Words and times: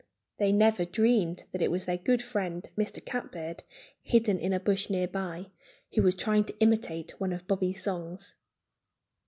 They 0.39 0.51
never 0.51 0.83
dreamed 0.83 1.43
that 1.51 1.61
it 1.61 1.69
was 1.69 1.85
their 1.85 1.95
good 1.97 2.23
friend, 2.23 2.67
Mr. 2.75 3.05
Catbird, 3.05 3.61
hidden 4.01 4.39
in 4.39 4.51
a 4.51 4.59
bush 4.59 4.89
near 4.89 5.07
by, 5.07 5.51
who 5.93 6.01
was 6.01 6.15
trying 6.15 6.45
to 6.45 6.57
imitate 6.57 7.19
one 7.19 7.31
of 7.31 7.45
Bobby's 7.47 7.83
songs. 7.83 8.33